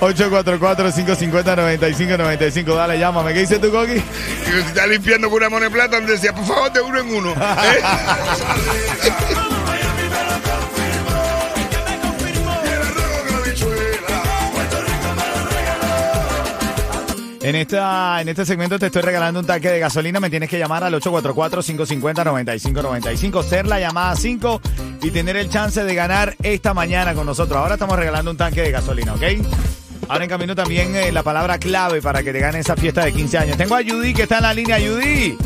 844-550-9595, 0.00 2.74
dale, 2.74 2.98
llámame. 2.98 3.34
¿Qué 3.34 3.40
dice 3.40 3.58
tu 3.58 3.70
Coqui? 3.70 3.94
Y 3.94 4.00
si 4.00 4.58
está 4.58 4.86
limpiando 4.86 5.28
con 5.28 5.38
una 5.38 5.50
mano 5.50 5.64
de 5.64 5.70
plátano, 5.70 6.06
decía, 6.06 6.32
por 6.32 6.46
favor, 6.46 6.72
de 6.72 6.80
uno 6.80 7.00
en 7.00 7.14
uno. 7.14 7.32
¿Eh? 7.32 7.82
En, 17.40 17.54
esta, 17.54 18.20
en 18.20 18.28
este 18.28 18.44
segmento 18.44 18.78
te 18.78 18.86
estoy 18.86 19.00
regalando 19.00 19.40
un 19.40 19.46
tanque 19.46 19.70
de 19.70 19.78
gasolina. 19.78 20.20
Me 20.20 20.28
tienes 20.28 20.50
que 20.50 20.58
llamar 20.58 20.84
al 20.84 20.92
844-550-9595. 20.94 23.42
Ser 23.42 23.66
la 23.66 23.80
llamada 23.80 24.14
5 24.14 24.60
y 25.02 25.10
tener 25.10 25.36
el 25.36 25.48
chance 25.48 25.82
de 25.82 25.94
ganar 25.94 26.36
esta 26.42 26.74
mañana 26.74 27.14
con 27.14 27.24
nosotros. 27.24 27.58
Ahora 27.58 27.72
estamos 27.74 27.98
regalando 27.98 28.30
un 28.30 28.36
tanque 28.36 28.60
de 28.60 28.70
gasolina, 28.70 29.14
¿ok? 29.14 29.22
Ahora 30.08 30.24
en 30.24 30.30
camino 30.30 30.54
también 30.54 30.96
eh, 30.96 31.12
la 31.12 31.22
palabra 31.22 31.58
clave 31.58 32.00
para 32.00 32.22
que 32.22 32.32
te 32.32 32.40
gane 32.40 32.60
esa 32.60 32.76
fiesta 32.76 33.04
de 33.04 33.12
15 33.12 33.38
años. 33.38 33.56
Tengo 33.58 33.74
a 33.74 33.82
Judy 33.82 34.14
que 34.14 34.22
está 34.22 34.38
en 34.38 34.42
la 34.42 34.54
línea. 34.54 34.78
Judy. 34.78 35.36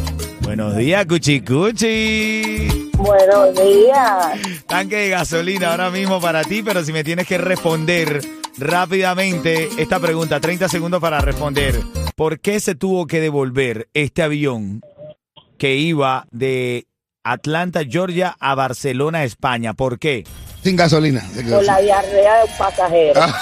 Buenos 0.43 0.77
días, 0.77 1.05
Cuchi 1.07 1.41
Cuchi. 1.41 2.91
Buenos 2.97 3.55
días. 3.55 4.65
Tanque 4.67 4.97
de 4.97 5.09
gasolina 5.09 5.73
ahora 5.73 5.91
mismo 5.91 6.21
para 6.21 6.45
ti, 6.45 6.63
pero 6.63 6.85
si 6.85 6.93
me 6.93 7.03
tienes 7.03 7.27
que 7.27 7.39
responder 7.39 8.21
rápidamente 8.59 9.69
esta 9.79 9.99
pregunta, 9.99 10.39
30 10.39 10.69
segundos 10.69 11.01
para 11.01 11.21
responder. 11.21 11.81
¿Por 12.15 12.39
qué 12.39 12.61
se 12.61 12.77
tuvo 12.77 13.07
que 13.07 13.21
devolver 13.21 13.89
este 13.95 14.23
avión 14.23 14.83
que 15.59 15.77
iba 15.77 16.27
de 16.31 16.87
Atlanta, 17.25 17.81
Georgia 17.89 18.37
a 18.39 18.55
Barcelona, 18.55 19.25
España? 19.25 19.75
¿Por 19.75 19.99
qué? 19.99 20.25
Sin 20.63 20.77
gasolina. 20.77 21.25
Por 21.51 21.65
la 21.65 21.81
diarrea 21.81 22.39
de 22.39 22.45
un 22.45 22.57
pasajero. 22.57 23.21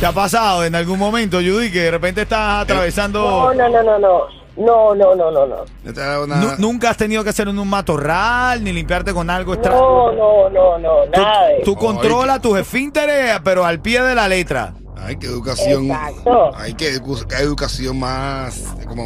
¿Te 0.00 0.04
ha 0.06 0.12
pasado 0.12 0.64
en 0.64 0.74
algún 0.74 0.98
momento, 0.98 1.38
Judy, 1.38 1.70
que 1.72 1.82
de 1.84 1.90
repente 1.90 2.22
estás 2.22 2.62
atravesando... 2.62 3.52
no, 3.54 3.68
no, 3.68 3.82
no, 3.82 3.98
no. 3.98 4.36
No, 4.58 4.94
no, 4.94 5.14
no, 5.14 5.30
no, 5.30 5.46
no. 5.46 5.56
No 5.84 5.92
te 5.92 6.00
ha 6.00 6.06
dado 6.06 6.26
Nu- 6.26 6.34
nada. 6.34 6.56
Nunca 6.58 6.88
has 6.88 6.96
tenido 6.96 7.22
que 7.22 7.28
hacer 7.28 7.46
un 7.46 7.68
matorral 7.68 8.64
ni 8.64 8.72
limpiarte 8.72 9.12
con 9.12 9.28
algo 9.28 9.52
extraño. 9.52 9.78
No, 9.78 10.12
no, 10.12 10.48
no, 10.48 10.78
no, 10.78 11.06
nada 11.14 11.48
tú 11.62 11.76
controlas 11.76 12.40
tus 12.40 12.58
esfínteres, 12.58 13.38
pero 13.44 13.66
al 13.66 13.80
pie 13.80 14.00
de 14.02 14.14
la 14.14 14.26
letra. 14.28 14.72
Ay, 14.98 15.16
qué 15.16 15.26
educación. 15.26 15.84
Exacto. 15.90 16.52
Ay, 16.56 16.72
qué, 16.72 16.94
edu- 16.96 17.26
qué 17.26 17.36
educación 17.36 17.98
más 18.00 18.62
como 18.88 19.04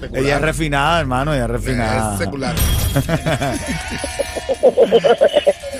secular. 0.00 0.22
Ella 0.24 0.36
es 0.36 0.40
refinada, 0.40 0.98
hermano, 1.00 1.34
ella 1.34 1.44
es 1.44 1.50
refinada. 1.50 2.12
Es 2.14 2.18
secular. 2.18 2.54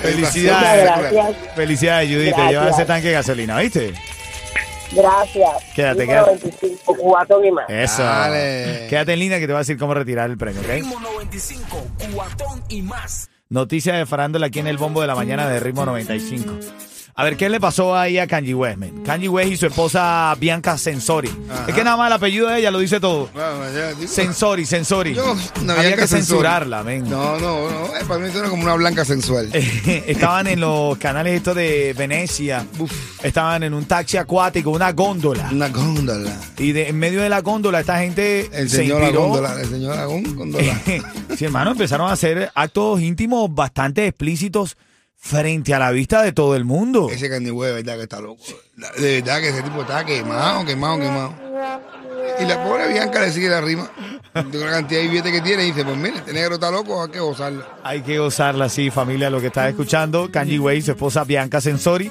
Felicidades. 0.03 0.83
Muchas 0.91 0.99
gracias. 1.13 1.37
Felicidades, 1.55 2.11
Judy. 2.11 2.33
Te 2.35 2.49
llevas 2.49 2.75
ese 2.75 2.85
tanque 2.85 3.09
de 3.09 3.15
gasolina, 3.15 3.57
¿viste? 3.59 3.95
Gracias. 4.93 5.51
Quédate, 5.75 6.07
quédate. 6.07 6.39
25, 6.43 6.97
cubatón 6.97 7.45
y 7.45 7.51
más. 7.51 7.69
Eso. 7.69 8.03
Dale. 8.03 8.87
Quédate 8.89 9.13
en 9.13 9.19
línea 9.19 9.39
que 9.39 9.47
te 9.47 9.53
voy 9.53 9.59
a 9.59 9.61
decir 9.61 9.79
cómo 9.79 9.95
retirar 9.95 10.31
el 10.31 10.39
premio, 10.39 10.61
¿ok? 10.61 10.69
Ritmo 10.69 11.01
95, 11.01 11.87
cuatón 12.15 12.63
y 12.69 12.83
más. 12.83 13.31
Noticia 13.49 13.95
de 13.95 14.07
farándula 14.07 14.47
aquí 14.47 14.59
en 14.59 14.67
el 14.67 14.77
bombo 14.77 15.01
de 15.01 15.07
la 15.07 15.15
mañana 15.15 15.49
de 15.49 15.61
Ritmo 15.61 15.87
95. 15.87 16.53
A 17.19 17.25
ver, 17.25 17.39
¿qué 17.39 17.49
le 17.49 17.59
pasó 17.59 17.97
ahí 17.97 18.19
a 18.19 18.27
Kanye 18.27 18.55
West, 18.55 18.77
man? 18.77 19.03
Kanye 19.03 19.31
West 19.31 19.51
y 19.51 19.57
su 19.57 19.65
esposa 19.67 20.37
Bianca 20.39 20.77
Sensori. 20.77 21.31
Ajá. 21.51 21.65
Es 21.67 21.75
que 21.75 21.83
nada 21.83 21.97
más 21.97 22.09
el 22.09 22.13
apellido 22.13 22.49
de 22.49 22.59
ella 22.59 22.71
lo 22.71 22.79
dice 22.79 23.01
todo. 23.01 23.31
Bueno, 23.33 23.73
ya, 23.75 23.95
digo, 23.95 24.07
Sensori, 24.13 24.67
Sensori. 24.67 25.15
yo, 25.15 25.35
una 25.63 25.79
Había 25.81 25.97
que 25.97 26.07
censurarla, 26.07 26.83
men. 26.83 27.09
No, 27.09 27.39
no, 27.39 27.71
no. 27.71 27.87
eh, 27.97 28.05
para 28.07 28.21
mí 28.21 28.31
suena 28.31 28.51
como 28.51 28.65
una 28.65 28.75
blanca 28.75 29.07
sensual. 29.07 29.49
Estaban 29.55 30.47
en 30.47 30.61
los 30.61 30.99
canales 30.99 31.37
estos 31.39 31.55
de 31.57 31.95
Venecia. 31.97 32.67
Estaban 33.23 33.63
en 33.63 33.73
un 33.73 33.87
taxi 33.87 34.19
acuático, 34.19 34.69
una 34.69 34.93
góndola. 34.93 35.49
Una 35.51 35.71
góndola. 35.71 36.39
Y 36.59 36.73
de, 36.73 36.89
en 36.91 36.99
medio 36.99 37.23
de 37.23 37.31
la 37.31 37.41
góndola 37.41 37.81
esta 37.81 37.99
gente 37.99 38.51
El 38.53 38.69
se 38.69 38.77
señor 38.77 39.01
la 39.01 39.09
góndola. 39.09 39.59
El 39.59 39.69
señor 39.71 39.97
la 39.97 40.05
gón- 40.07 40.35
góndola. 40.35 40.81
sí, 41.35 41.47
hermano, 41.47 41.71
empezaron 41.71 42.11
a 42.11 42.13
hacer 42.13 42.51
actos 42.55 43.01
íntimos 43.01 43.55
bastante 43.55 44.07
explícitos 44.07 44.77
frente 45.27 45.75
a 45.75 45.79
la 45.79 45.91
vista 45.91 46.23
de 46.23 46.33
todo 46.33 46.55
el 46.55 46.65
mundo. 46.65 47.09
Ese 47.11 47.29
West, 47.29 47.43
de 47.43 47.83
verdad 47.83 47.97
que 47.97 48.03
está 48.03 48.21
loco. 48.21 48.43
De 48.97 49.21
verdad 49.21 49.41
que 49.41 49.49
ese 49.49 49.63
tipo 49.63 49.81
está 49.81 50.05
quemado, 50.05 50.65
quemado, 50.65 50.99
quemado. 50.99 51.35
Y 52.41 52.45
la 52.45 52.63
pobre 52.63 52.93
Bianca 52.93 53.21
le 53.21 53.33
sigue 53.33 53.49
la 53.49 53.61
rima. 53.61 53.91
De 54.35 54.59
una 54.59 54.71
cantidad 54.71 55.01
de 55.01 55.09
billetes 55.09 55.33
que 55.33 55.41
tiene 55.41 55.65
y 55.65 55.67
dice, 55.69 55.85
pues 55.85 55.97
mire, 55.97 56.19
este 56.19 56.33
negro 56.33 56.55
está 56.55 56.71
loco, 56.71 57.03
hay 57.03 57.11
que 57.11 57.19
gozarla. 57.19 57.67
Hay 57.83 58.03
que 58.03 58.19
gozarla 58.19 58.67
así, 58.67 58.91
familia, 58.91 59.31
lo 59.31 59.41
que 59.41 59.49
estás 59.49 59.69
escuchando. 59.71 60.31
Kanye 60.31 60.61
West 60.61 60.79
y 60.79 60.83
su 60.83 60.91
esposa 60.93 61.25
Bianca 61.25 61.61
Sensori, 61.61 62.11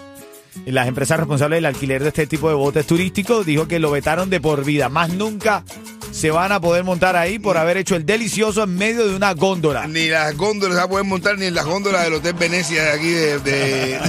las 0.65 0.88
empresas 0.88 1.17
responsables 1.17 1.57
del 1.57 1.65
alquiler 1.67 2.01
de 2.01 2.10
este 2.10 2.27
tipo 2.27 2.50
de 2.50 2.55
botes 2.55 2.86
turísticos, 2.86 3.45
dijo 3.45 3.67
que 3.67 3.79
lo 3.79 3.91
vetaron 3.91 4.29
de 4.29 4.41
por 4.41 4.65
vida. 4.65 4.89
Más 4.89 5.12
nunca 5.12 5.63
se 6.15 6.31
van 6.31 6.51
a 6.53 6.62
poder 6.62 6.86
montar 6.86 7.17
ahí 7.17 7.39
por 7.39 7.57
haber 7.57 7.75
hecho 7.75 7.95
el 7.98 8.05
delicioso 8.05 8.63
en 8.63 8.74
medio 8.77 9.05
de 9.05 9.15
una 9.17 9.34
góndola. 9.34 9.86
Ni 9.86 10.07
las 10.07 10.36
góndolas 10.38 10.75
se 10.75 10.79
va 10.79 10.86
a 10.86 10.89
poder 10.89 11.05
montar 11.05 11.38
ni 11.38 11.45
en 11.48 11.53
las 11.53 11.65
góndolas 11.65 12.03
del 12.05 12.13
Hotel 12.13 12.34
Venecia 12.36 12.84
de 12.84 12.91
aquí 12.91 13.10
de, 13.10 13.39
de, 13.39 14.00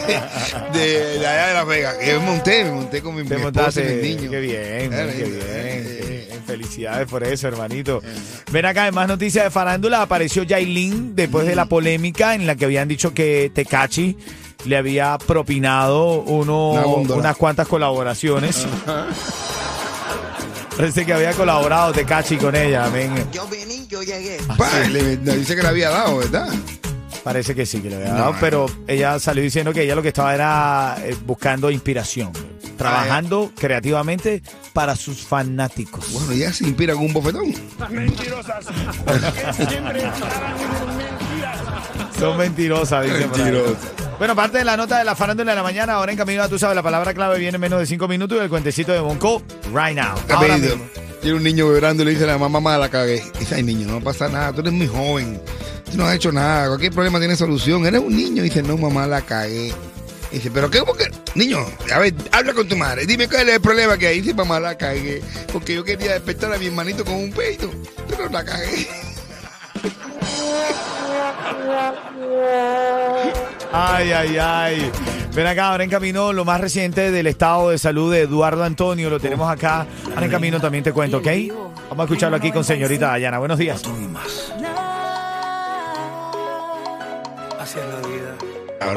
de- 0.72 1.18
de 1.18 1.26
allá 1.26 1.48
de 1.48 1.54
Las 1.54 1.66
Vegas. 1.66 1.96
Que 1.96 2.12
me 2.12 2.18
monté, 2.20 2.64
me 2.64 2.70
monté 2.70 3.02
con 3.02 3.14
mi, 3.16 3.22
mi 3.24 3.28
esposa 3.28 3.40
y 3.40 3.42
montaste. 3.44 3.82
mis 3.96 4.02
niños. 4.16 4.30
Qué 4.30 4.40
bien, 4.40 4.56
Eh, 4.62 4.88
qué 4.88 5.00
eh, 5.00 5.26
bien. 5.26 5.40
eh, 5.42 5.96
qué 6.00 6.26
bien. 6.28 6.42
Felicidades 6.46 7.08
por 7.08 7.24
eso, 7.24 7.48
hermanito. 7.48 8.00
Ven 8.52 8.66
acá, 8.66 8.86
en 8.86 8.94
más 8.94 9.08
noticias 9.08 9.44
de 9.44 9.50
farándula, 9.50 10.00
apareció 10.02 10.44
Yailin 10.44 11.16
después 11.16 11.44
de 11.44 11.56
la 11.56 11.66
polémica 11.66 12.36
en 12.36 12.46
la 12.46 12.54
que 12.54 12.66
habían 12.66 12.86
dicho 12.86 13.12
que 13.14 13.50
Tecachi 13.52 14.16
le 14.64 14.76
había 14.76 15.18
propinado 15.18 16.20
uno, 16.22 16.70
unas 17.00 17.36
cuantas 17.36 17.66
colaboraciones. 17.66 18.64
Parece 20.76 21.06
que 21.06 21.12
había 21.12 21.32
colaborado 21.32 21.92
Tecachi 21.92 22.36
con 22.36 22.54
ella. 22.54 22.90
Yo 23.32 23.46
vine, 23.46 23.86
yo 23.88 24.02
llegué. 24.02 24.38
Pa, 24.58 24.68
le, 24.90 25.16
le 25.16 25.36
dice 25.38 25.56
que 25.56 25.62
le 25.62 25.68
había 25.68 25.88
dado, 25.90 26.18
¿verdad? 26.18 26.48
Parece 27.24 27.54
que 27.54 27.64
sí, 27.66 27.80
que 27.80 27.88
le 27.88 27.96
había 27.96 28.12
dado, 28.12 28.32
no. 28.34 28.38
pero 28.40 28.66
ella 28.86 29.18
salió 29.18 29.42
diciendo 29.42 29.72
que 29.72 29.82
ella 29.82 29.94
lo 29.96 30.02
que 30.02 30.08
estaba 30.08 30.34
era 30.34 30.96
eh, 31.02 31.16
buscando 31.24 31.70
inspiración, 31.70 32.30
trabajando 32.76 33.50
creativamente 33.58 34.42
para 34.72 34.94
sus 34.94 35.22
fanáticos. 35.22 36.12
Bueno, 36.12 36.34
ya 36.34 36.52
se 36.52 36.64
inspira 36.64 36.94
con 36.94 37.06
un 37.06 37.12
bofetón. 37.12 37.52
Son 42.18 42.36
mentirosas, 42.36 43.04
dice 43.04 43.26
por 43.28 43.40
ahí. 43.40 43.44
Mentirosas. 43.44 44.05
Bueno, 44.18 44.34
parte 44.34 44.58
de 44.58 44.64
la 44.64 44.78
nota 44.78 44.98
de 44.98 45.04
la 45.04 45.14
farándula 45.14 45.52
de 45.52 45.56
la 45.56 45.62
mañana, 45.62 45.94
ahora 45.94 46.10
en 46.10 46.16
camino 46.16 46.42
a 46.42 46.48
tú 46.48 46.58
sabes, 46.58 46.74
la 46.74 46.82
palabra 46.82 47.12
clave 47.12 47.38
viene 47.38 47.56
en 47.56 47.60
menos 47.60 47.78
de 47.78 47.86
cinco 47.86 48.08
minutos 48.08 48.38
y 48.38 48.40
el 48.42 48.48
cuentecito 48.48 48.92
de 48.92 49.00
Bonco, 49.00 49.42
right 49.74 49.94
now. 49.94 50.16
Ahora 50.30 50.56
mismo. 50.56 50.84
Tiene 51.20 51.36
un 51.36 51.42
niño 51.42 51.66
llorando 51.66 52.02
y 52.02 52.06
le 52.06 52.12
dice 52.12 52.24
a 52.24 52.28
la 52.28 52.38
mamá, 52.38 52.60
mamá, 52.60 52.78
la 52.78 52.88
cagué. 52.88 53.22
Dice, 53.38 53.56
ay, 53.56 53.62
niño, 53.62 53.88
no 53.88 54.00
pasa 54.00 54.28
nada, 54.28 54.52
tú 54.52 54.60
eres 54.60 54.72
muy 54.72 54.86
joven. 54.86 55.40
Tú 55.90 55.98
no 55.98 56.06
has 56.06 56.14
hecho 56.16 56.32
nada, 56.32 56.68
cualquier 56.68 56.92
problema 56.92 57.18
tiene 57.18 57.36
solución. 57.36 57.84
Eres 57.84 58.00
un 58.00 58.16
niño. 58.16 58.42
Dice, 58.42 58.62
no, 58.62 58.78
mamá, 58.78 59.06
la 59.06 59.20
cagué. 59.20 59.72
Dice, 60.32 60.50
pero 60.50 60.70
qué, 60.70 60.78
¿cómo 60.80 60.94
que? 60.94 61.10
Niño, 61.34 61.58
a 61.92 61.98
ver, 61.98 62.14
habla 62.32 62.54
con 62.54 62.68
tu 62.68 62.76
madre. 62.76 63.06
Dime 63.06 63.28
cuál 63.28 63.48
es 63.48 63.56
el 63.56 63.60
problema 63.60 63.98
que 63.98 64.06
hay. 64.06 64.20
Dice, 64.20 64.34
mamá, 64.34 64.60
la 64.60 64.78
cagué. 64.78 65.22
Porque 65.52 65.74
yo 65.74 65.84
quería 65.84 66.12
despertar 66.12 66.52
a 66.54 66.58
mi 66.58 66.66
hermanito 66.66 67.04
con 67.04 67.14
un 67.14 67.32
peito, 67.32 67.70
pero 68.08 68.28
la 68.30 68.44
cagué. 68.44 68.88
Ay, 73.72 74.12
ay, 74.12 74.38
ay. 74.38 74.92
Ven 75.34 75.46
acá, 75.46 75.68
ahora 75.68 75.84
en 75.84 75.90
camino 75.90 76.32
lo 76.32 76.44
más 76.44 76.60
reciente 76.60 77.10
del 77.10 77.26
estado 77.26 77.70
de 77.70 77.78
salud 77.78 78.12
de 78.12 78.22
Eduardo 78.22 78.64
Antonio, 78.64 79.10
lo 79.10 79.20
tenemos 79.20 79.50
acá. 79.50 79.86
Ahora 80.08 80.24
en 80.24 80.30
camino 80.30 80.60
también 80.60 80.82
te 80.82 80.92
cuento, 80.92 81.18
¿ok? 81.18 81.26
Vamos 81.90 82.00
a 82.00 82.04
escucharlo 82.04 82.36
aquí 82.36 82.50
con 82.50 82.64
señorita 82.64 83.08
Dayana. 83.08 83.38
Buenos 83.38 83.58
días. 83.58 83.82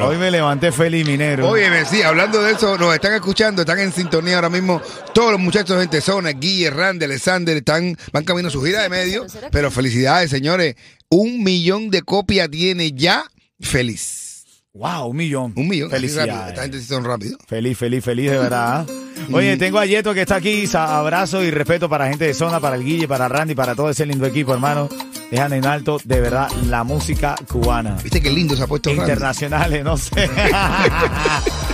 Hoy 0.00 0.16
me 0.16 0.30
levanté 0.30 0.72
feliz, 0.72 1.06
minero. 1.06 1.48
Óyeme, 1.48 1.84
sí, 1.84 2.02
hablando 2.02 2.40
de 2.42 2.52
eso, 2.52 2.78
nos 2.78 2.94
están 2.94 3.12
escuchando, 3.14 3.62
están 3.62 3.80
en 3.80 3.92
sintonía 3.92 4.36
ahora 4.36 4.48
mismo. 4.48 4.80
Todos 5.12 5.32
los 5.32 5.40
muchachos 5.40 5.78
de 5.78 5.88
Tezona, 5.88 6.30
Guille, 6.30 6.70
Randy, 6.70 7.04
Alexander, 7.04 7.56
están, 7.56 7.96
van 8.12 8.24
camino 8.24 8.48
a 8.48 8.50
su 8.50 8.62
gira 8.62 8.82
de 8.82 8.88
medio. 8.88 9.26
Pero 9.50 9.70
felicidades, 9.70 10.30
señores. 10.30 10.76
Un 11.12 11.42
millón 11.42 11.90
de 11.90 12.02
copias 12.02 12.48
tiene 12.48 12.92
ya 12.92 13.24
feliz. 13.58 14.44
Wow, 14.72 15.08
un 15.08 15.16
millón. 15.16 15.52
Un 15.56 15.66
millón. 15.66 15.92
así 15.92 16.06
rápido. 16.06 16.14
Felicidades. 16.14 16.48
Esta 16.50 16.62
gente 16.62 16.78
sí 16.78 16.86
son 16.86 17.04
rápido. 17.04 17.36
Feliz, 17.48 17.76
feliz, 17.76 18.04
feliz, 18.04 18.30
de 18.30 18.38
verdad. 18.38 18.86
Oye, 19.32 19.56
tengo 19.56 19.80
a 19.80 19.86
Yeto 19.86 20.14
que 20.14 20.20
está 20.20 20.36
aquí. 20.36 20.68
Abrazo 20.72 21.42
y 21.42 21.50
respeto 21.50 21.88
para 21.88 22.04
la 22.04 22.10
gente 22.10 22.26
de 22.26 22.34
zona, 22.34 22.60
para 22.60 22.76
el 22.76 22.84
Guille, 22.84 23.08
para 23.08 23.28
Randy, 23.28 23.56
para 23.56 23.74
todo 23.74 23.90
ese 23.90 24.06
lindo 24.06 24.24
equipo, 24.24 24.54
hermano. 24.54 24.88
Dejan 25.32 25.52
en 25.52 25.66
alto, 25.66 25.98
de 26.04 26.20
verdad, 26.20 26.48
la 26.68 26.84
música 26.84 27.34
cubana. 27.50 27.96
¿Viste 28.00 28.22
qué 28.22 28.30
lindo 28.30 28.54
se 28.54 28.62
ha 28.62 28.68
puesto 28.68 28.90
Randy? 28.90 29.02
Internacionales, 29.02 29.82
no 29.82 29.96
sé. 29.96 30.30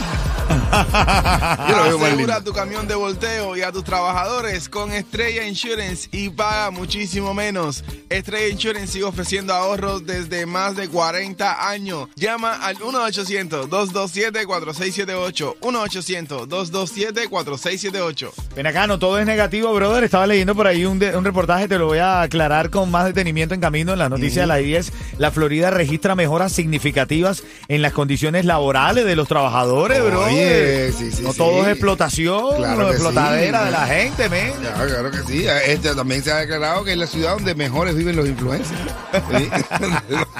Yo 0.49 1.77
lo 1.77 1.83
veo 1.85 1.99
más 1.99 2.09
Asegura 2.09 2.35
lindo. 2.37 2.43
tu 2.45 2.53
camión 2.53 2.87
de 2.87 2.95
volteo 2.95 3.57
y 3.57 3.63
a 3.63 3.73
tus 3.73 3.83
trabajadores 3.85 4.69
con 4.69 4.93
Estrella 4.93 5.45
Insurance 5.47 6.09
y 6.13 6.29
paga 6.31 6.71
muchísimo 6.71 7.35
menos. 7.35 7.83
Estrella 8.09 8.49
Insurance 8.49 8.93
sigue 8.93 9.05
ofreciendo 9.05 9.53
ahorros 9.55 10.07
desde 10.07 10.47
más 10.47 10.77
de 10.77 10.89
40 10.89 11.69
años. 11.69 12.09
Llama 12.17 12.55
al 12.55 12.77
1-800-227-4678. 12.79 15.57
1-800-227-4678. 15.61 18.31
Ven 18.55 18.67
acá, 18.67 18.87
no 18.87 18.99
todo 18.99 19.19
es 19.19 19.27
negativo, 19.27 19.73
brother. 19.75 20.05
Estaba 20.05 20.27
leyendo 20.27 20.55
por 20.55 20.67
ahí 20.67 20.85
un, 20.85 20.99
de- 20.99 21.17
un 21.17 21.25
reportaje, 21.25 21.69
te 21.69 21.79
lo 21.79 21.87
voy 21.87 21.99
a 21.99 22.23
aclarar 22.23 22.71
con 22.71 22.91
más 22.91 23.05
detenimiento 23.07 23.55
en 23.55 23.61
camino. 23.61 23.93
En 23.93 23.99
la 23.99 24.09
noticia 24.09 24.43
de 24.43 24.49
la 24.49 24.57
10, 24.57 24.93
la 25.19 25.31
Florida 25.31 25.71
registra 25.71 26.15
mejoras 26.15 26.53
significativas 26.53 27.43
en 27.69 27.83
las 27.83 27.93
condiciones 27.93 28.45
laborales 28.45 29.05
de 29.05 29.17
los 29.17 29.29
trabajadores, 29.29 30.01
Oye, 30.37 30.89
brother. 30.89 30.93
sí, 30.93 31.13
sí, 31.13 31.23
no 31.23 31.33
sí. 31.33 31.39
todo 31.39 31.63
es 31.63 31.69
explotación, 31.69 32.57
Claro 32.57 32.83
no 32.83 32.89
explotadera 32.91 33.59
sí. 33.61 33.65
de 33.67 33.71
la 33.71 33.87
gente, 33.87 34.29
men. 34.29 34.53
Claro, 34.61 34.87
claro 34.87 35.11
que 35.11 35.19
sí. 35.33 35.47
Este 35.67 35.95
también 35.95 36.23
se 36.23 36.33
ha 36.33 36.37
declarado 36.37 36.85
que 36.85 36.93
es 36.93 36.99
la 36.99 37.07
ciudad 37.07 37.35
donde 37.35 37.55
mejores 37.55 37.95
viven 37.95 38.17
los 38.17 38.27
influencers. 38.29 38.79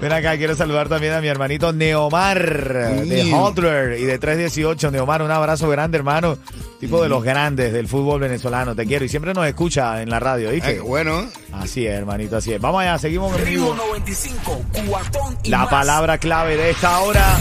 Ven 0.00 0.12
acá, 0.12 0.36
quiero 0.36 0.54
saludar 0.54 0.88
también 0.88 1.12
a 1.14 1.20
mi 1.20 1.26
hermanito 1.28 1.72
Neomar 1.72 3.04
de 3.04 3.22
Sí. 3.24 3.32
Hotler 3.32 3.98
y 3.98 4.04
de 4.04 4.18
318. 4.18 4.90
Neomar, 4.92 5.22
un 5.22 5.30
abrazo 5.30 5.68
grande, 5.68 5.98
hermano. 5.98 6.38
Tipo 6.78 7.02
de 7.02 7.08
los 7.08 7.24
grandes 7.24 7.72
del 7.72 7.88
fútbol 7.88 8.20
venezolano. 8.20 8.76
Te 8.76 8.86
quiero 8.86 9.04
y 9.04 9.08
siempre 9.08 9.34
nos 9.34 9.46
escucha 9.46 10.00
en 10.00 10.10
la 10.10 10.20
radio, 10.20 10.50
Ay, 10.50 10.56
¿viste? 10.56 10.74
qué 10.74 10.80
bueno. 10.80 11.26
Así 11.52 11.84
es, 11.86 11.94
hermanito, 11.94 12.36
así 12.36 12.52
es. 12.52 12.60
Vamos 12.60 12.82
allá, 12.82 12.98
seguimos 12.98 13.32
vivo. 13.44 13.74
95, 13.74 14.62
cuatón 14.88 15.36
y 15.42 15.48
La 15.48 15.58
más. 15.58 15.68
palabra 15.68 16.18
clave 16.18 16.56
de 16.56 16.70
esta 16.70 17.00
hora, 17.00 17.36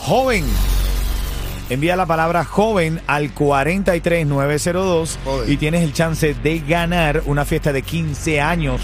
joven. 0.00 0.44
Envía 1.68 1.94
la 1.94 2.06
palabra 2.06 2.44
joven 2.44 3.00
al 3.06 3.32
43902 3.32 5.18
Joven. 5.24 5.52
y 5.52 5.56
tienes 5.56 5.82
el 5.82 5.92
chance 5.92 6.34
de 6.34 6.58
ganar 6.60 7.22
una 7.26 7.44
fiesta 7.44 7.72
de 7.72 7.82
15 7.82 8.40
años. 8.40 8.80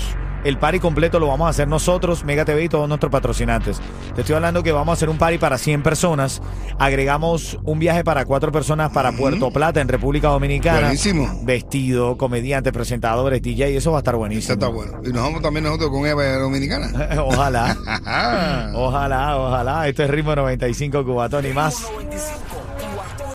El 0.47 0.59
party 0.59 0.79
completo 0.79 1.19
lo 1.19 1.27
vamos 1.27 1.49
a 1.49 1.51
hacer 1.51 1.67
nosotros, 1.67 2.25
Mega 2.25 2.45
TV 2.45 2.63
y 2.63 2.69
todos 2.69 2.89
nuestros 2.89 3.11
patrocinantes. 3.11 3.81
Te 4.15 4.21
estoy 4.21 4.37
hablando 4.37 4.63
que 4.63 4.71
vamos 4.71 4.93
a 4.93 4.95
hacer 4.95 5.09
un 5.09 5.19
party 5.19 5.39
para 5.39 5.59
100 5.59 5.83
personas. 5.83 6.41
Agregamos 6.79 7.59
un 7.65 7.81
viaje 7.81 8.05
para 8.05 8.25
cuatro 8.25 8.53
personas 8.53 8.93
para 8.93 9.11
Puerto 9.11 9.51
Plata 9.51 9.81
en 9.81 9.89
República 9.89 10.29
Dominicana. 10.29 10.83
Buenísimo. 10.83 11.41
Vestido, 11.43 12.17
comediantes, 12.17 12.73
presentadores, 12.73 13.43
DJ, 13.43 13.77
eso 13.77 13.91
va 13.91 13.99
a 13.99 14.01
estar 14.03 14.15
Eso 14.15 14.19
buenísimo. 14.21 14.53
está 14.55 14.69
bueno. 14.69 15.01
Y 15.05 15.09
nos 15.09 15.25
vamos 15.25 15.43
también 15.43 15.65
nosotros 15.65 15.91
con 15.91 16.07
Eva 16.07 16.25
Dominicana. 16.37 16.93
Ojalá. 17.25 17.77
Ojalá, 18.73 19.37
ojalá. 19.39 19.89
Esto 19.89 20.05
es 20.05 20.11
Ritmo 20.11 20.37
95 20.37 21.05
Cubatón 21.05 21.45
y 21.45 21.53
más. 21.53 21.83
95, 21.93 22.56